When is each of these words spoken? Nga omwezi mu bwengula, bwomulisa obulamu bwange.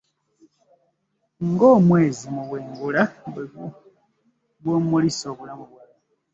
Nga 1.47 1.65
omwezi 1.77 2.25
mu 2.35 2.43
bwengula, 2.49 3.03
bwomulisa 4.61 5.25
obulamu 5.33 5.63
bwange. 5.71 5.99